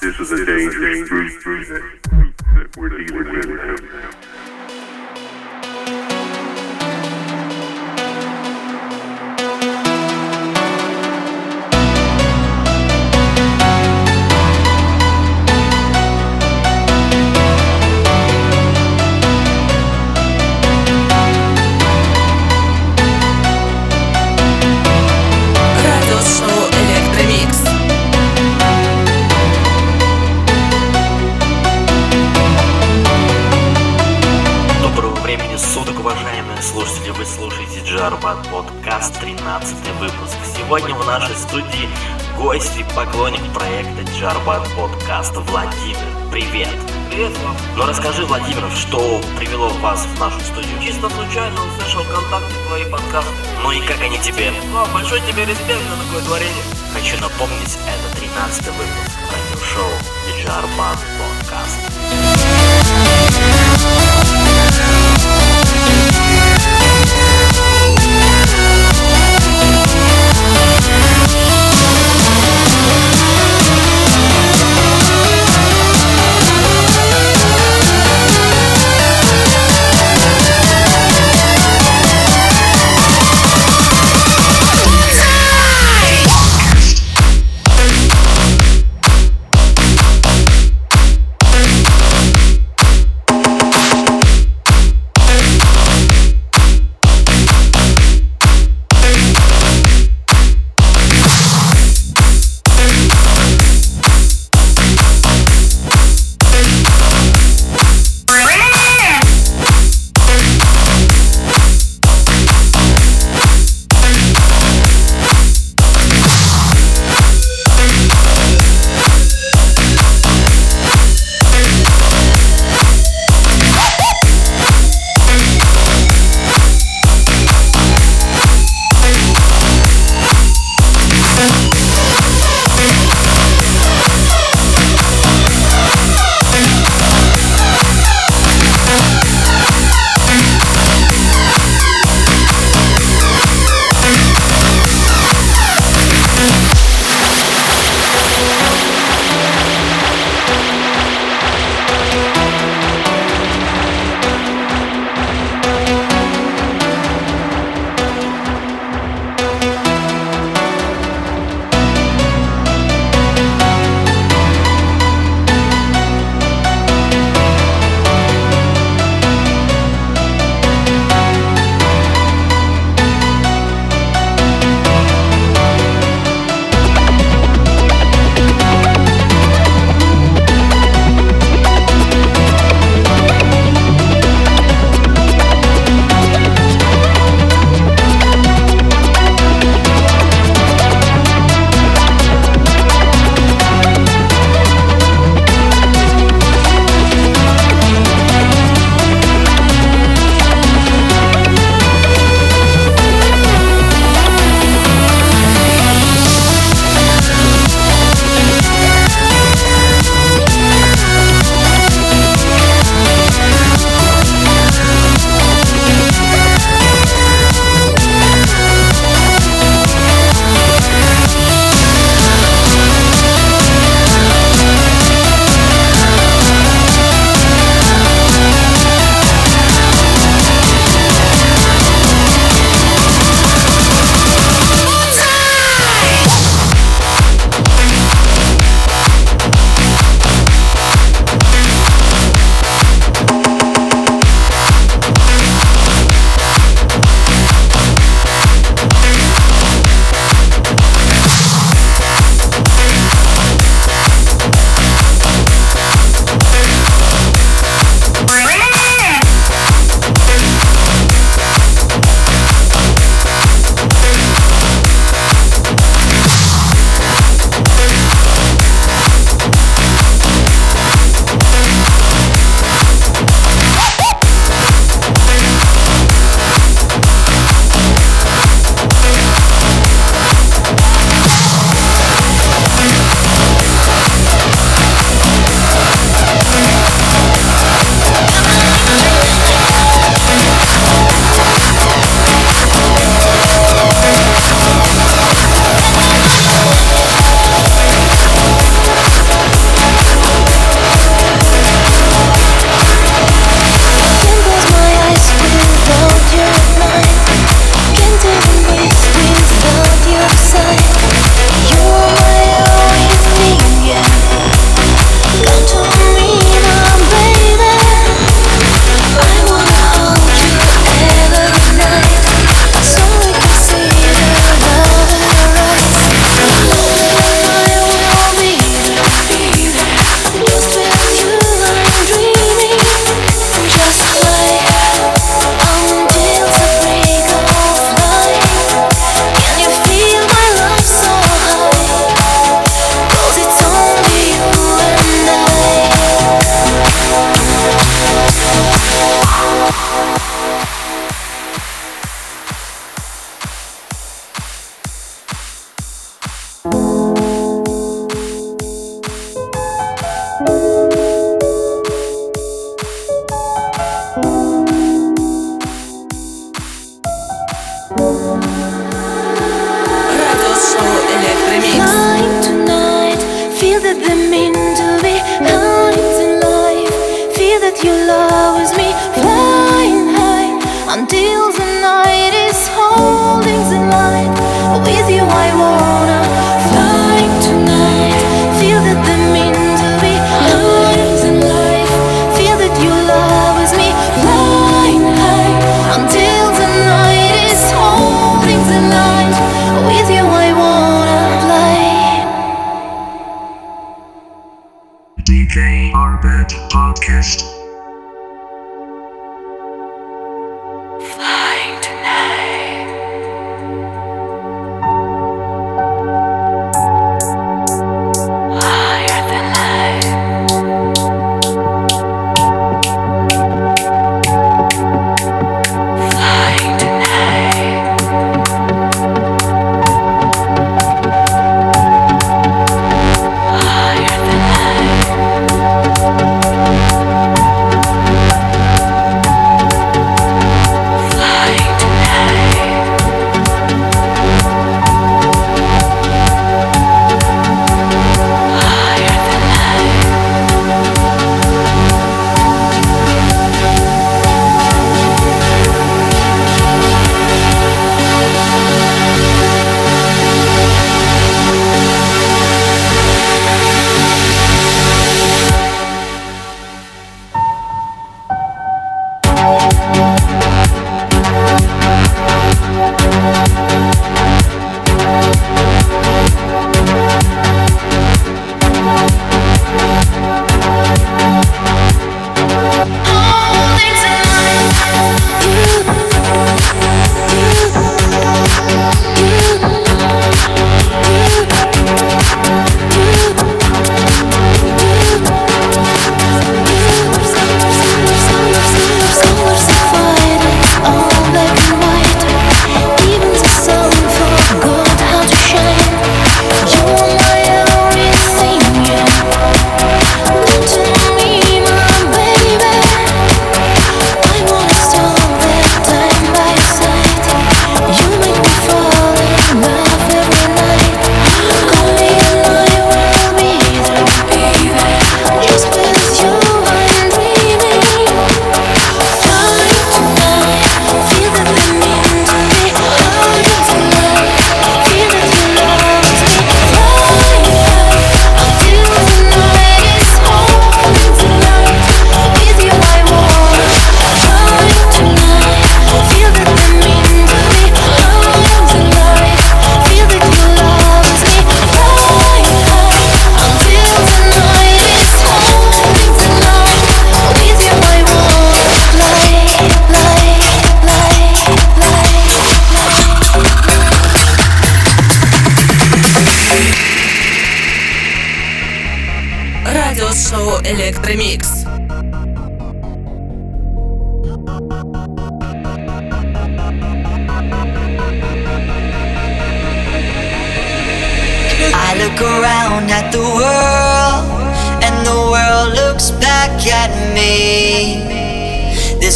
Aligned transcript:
This 0.00 0.20
is 0.20 0.30
a 0.30 0.46
dangerous 0.46 1.08
group 1.08 1.72
that 1.72 2.76
we're 2.76 2.88
dealing 2.88 3.50
with. 3.50 4.23
Джарбат 38.04 38.36
подкаст, 38.50 39.18
13 39.18 39.76
выпуск. 39.98 40.36
Сегодня 40.54 40.94
в 40.94 41.06
нашей 41.06 41.34
студии 41.36 41.88
гость 42.36 42.76
и 42.78 42.84
поклонник 42.94 43.40
проекта 43.54 44.02
Джарбат 44.12 44.68
подкаст 44.76 45.34
Владимир. 45.34 45.96
Привет! 46.30 46.68
Привет 47.08 47.32
вам. 47.38 47.56
Ну 47.78 47.86
расскажи, 47.86 48.26
Владимир, 48.26 48.70
что 48.72 49.22
привело 49.38 49.70
вас 49.80 50.04
в 50.04 50.20
нашу 50.20 50.38
студию? 50.40 50.78
Чисто 50.82 51.08
случайно 51.08 51.56
услышал 51.64 52.02
ВКонтакте 52.02 52.54
твои 52.68 52.84
подкасты. 52.90 53.32
Ну 53.62 53.72
и 53.72 53.80
как 53.80 53.98
они 54.02 54.18
тебе? 54.18 54.52
Ну, 54.70 54.84
большой 54.92 55.22
тебе 55.22 55.46
респект 55.46 55.80
за 55.80 55.96
такое 56.04 56.22
творение. 56.24 56.64
Хочу 56.92 57.18
напомнить, 57.22 57.78
это 57.88 58.20
13 58.20 58.66
выпуск 58.66 59.16
радиошоу 59.32 59.88
Джарбат 60.42 60.98
подкаст. 61.40 61.80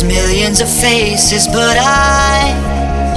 There's 0.01 0.15
millions 0.15 0.61
of 0.61 0.69
faces, 0.69 1.49
but 1.49 1.77
I 1.77 2.55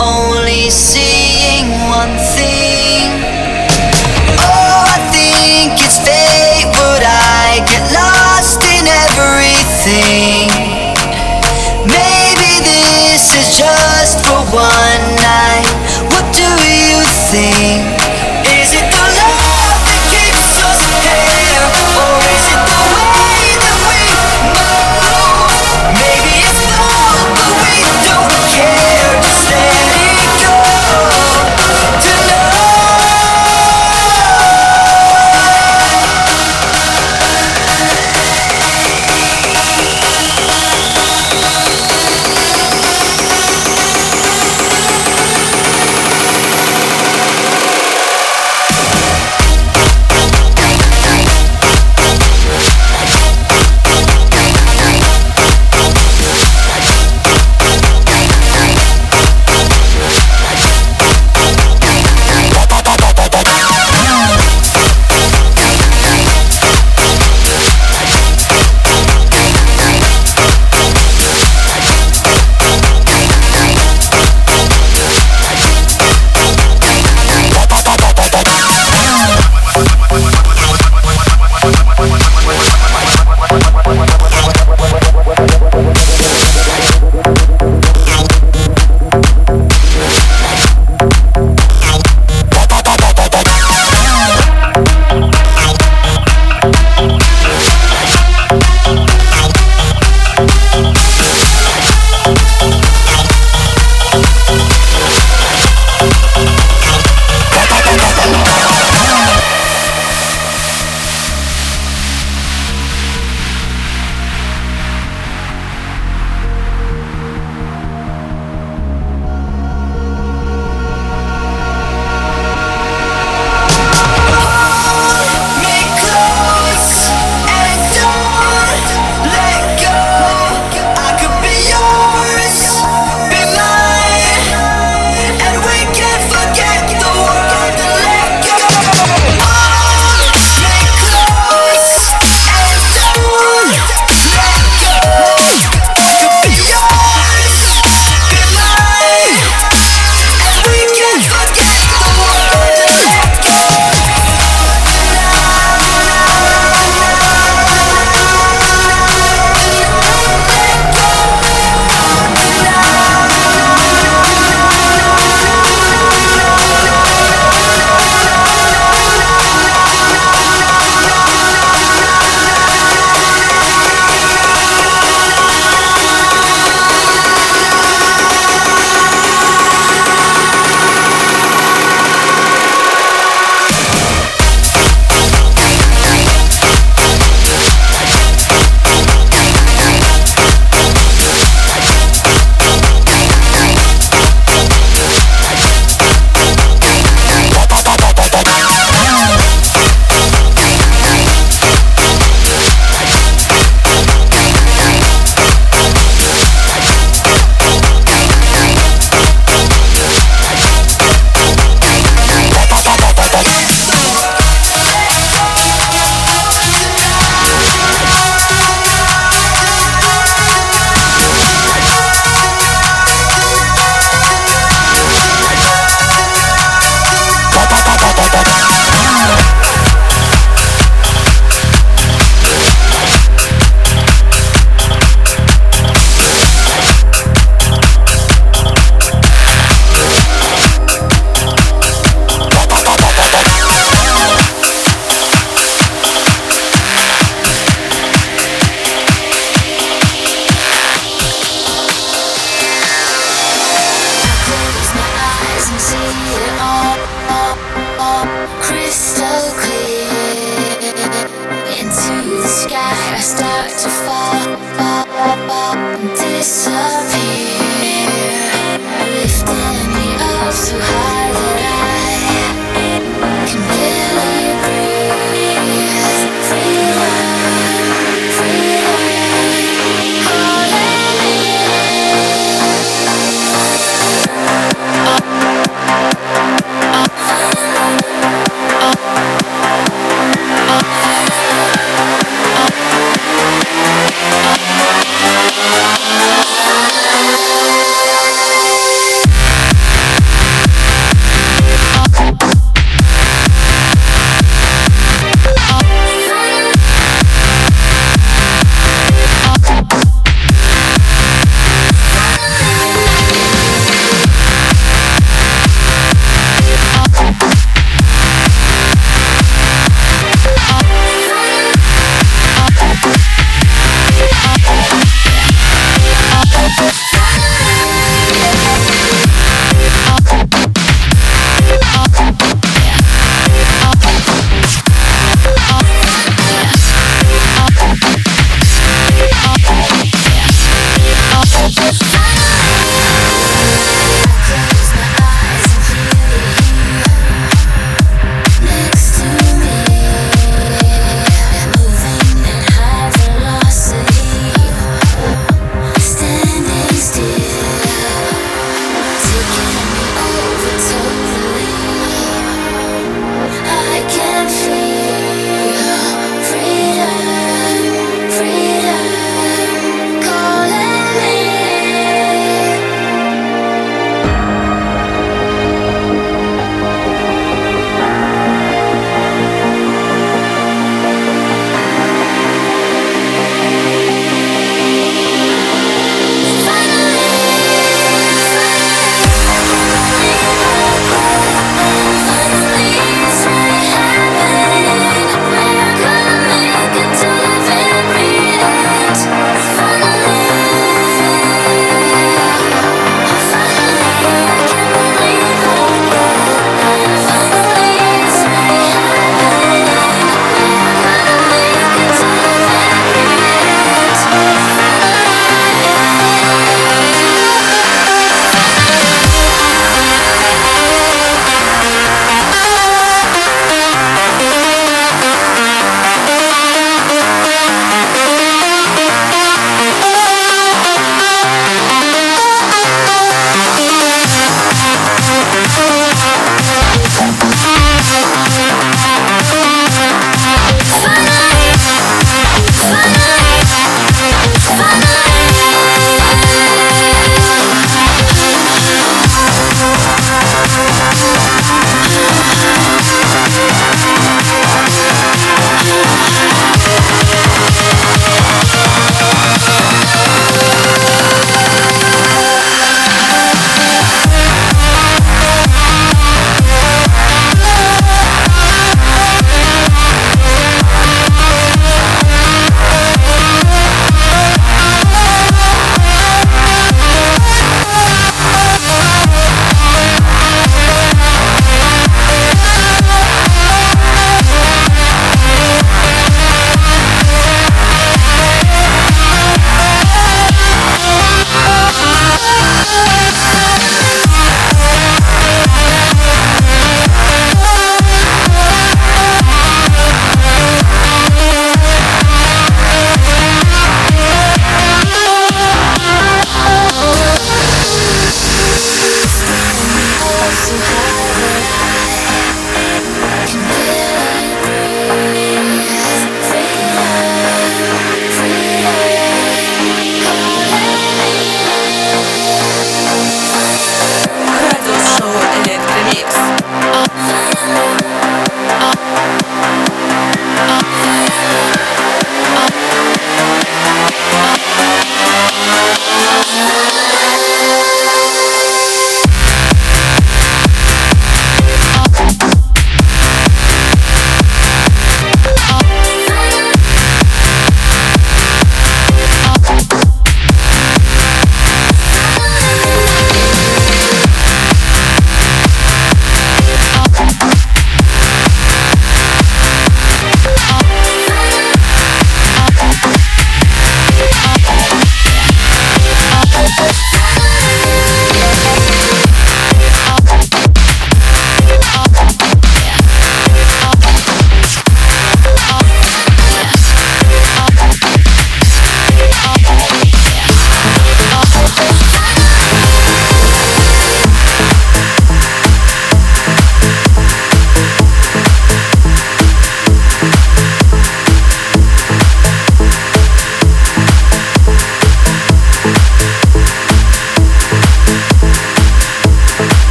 only 0.00 0.70
seeing 0.70 1.68
one 1.92 2.16
thing. 2.32 3.20
Oh, 4.40 4.88
I 4.88 4.96
think 5.12 5.76
it's 5.76 6.00
fate, 6.00 6.72
but 6.72 7.04
I 7.04 7.60
get 7.68 7.84
lost 7.92 8.64
in 8.64 8.88
everything. 9.04 10.48
Maybe 11.84 12.64
this 12.64 13.28
is 13.28 13.58
just 13.58 14.24
for 14.24 14.40
one. 14.56 14.89